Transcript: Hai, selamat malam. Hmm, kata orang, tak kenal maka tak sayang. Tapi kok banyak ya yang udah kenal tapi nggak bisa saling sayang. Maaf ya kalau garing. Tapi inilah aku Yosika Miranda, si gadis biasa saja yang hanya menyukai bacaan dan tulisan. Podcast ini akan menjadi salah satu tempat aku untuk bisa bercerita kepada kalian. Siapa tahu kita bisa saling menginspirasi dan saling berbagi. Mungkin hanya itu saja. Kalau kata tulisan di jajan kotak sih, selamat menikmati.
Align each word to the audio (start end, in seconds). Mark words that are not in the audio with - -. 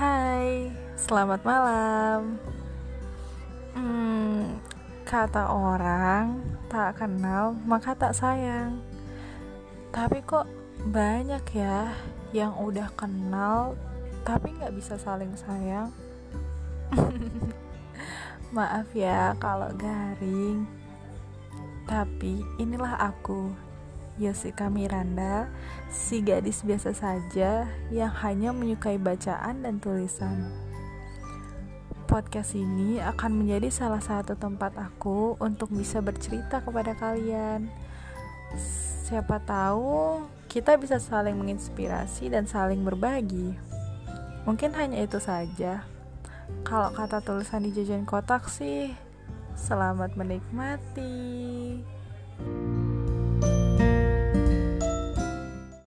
Hai, 0.00 0.72
selamat 0.96 1.44
malam. 1.44 2.40
Hmm, 3.76 4.56
kata 5.04 5.44
orang, 5.52 6.40
tak 6.72 7.04
kenal 7.04 7.52
maka 7.68 7.92
tak 7.92 8.16
sayang. 8.16 8.80
Tapi 9.92 10.24
kok 10.24 10.48
banyak 10.88 11.44
ya 11.52 11.92
yang 12.32 12.56
udah 12.56 12.88
kenal 12.96 13.76
tapi 14.24 14.56
nggak 14.56 14.72
bisa 14.72 14.96
saling 14.96 15.36
sayang. 15.36 15.92
Maaf 18.56 18.88
ya 18.96 19.36
kalau 19.36 19.68
garing. 19.76 20.64
Tapi 21.84 22.40
inilah 22.56 22.96
aku 22.96 23.52
Yosika 24.20 24.68
Miranda, 24.68 25.48
si 25.88 26.20
gadis 26.20 26.60
biasa 26.60 26.92
saja 26.92 27.64
yang 27.88 28.12
hanya 28.20 28.52
menyukai 28.52 29.00
bacaan 29.00 29.64
dan 29.64 29.80
tulisan. 29.80 30.44
Podcast 32.04 32.52
ini 32.52 33.00
akan 33.00 33.40
menjadi 33.40 33.72
salah 33.72 34.04
satu 34.04 34.36
tempat 34.36 34.76
aku 34.76 35.40
untuk 35.40 35.72
bisa 35.72 36.04
bercerita 36.04 36.60
kepada 36.60 36.92
kalian. 36.92 37.72
Siapa 39.08 39.40
tahu 39.40 40.20
kita 40.52 40.76
bisa 40.76 41.00
saling 41.00 41.40
menginspirasi 41.40 42.28
dan 42.28 42.44
saling 42.44 42.84
berbagi. 42.84 43.56
Mungkin 44.44 44.76
hanya 44.76 45.00
itu 45.00 45.16
saja. 45.16 45.88
Kalau 46.66 46.92
kata 46.92 47.24
tulisan 47.24 47.64
di 47.64 47.72
jajan 47.72 48.04
kotak 48.04 48.52
sih, 48.52 48.92
selamat 49.56 50.18
menikmati. 50.18 51.99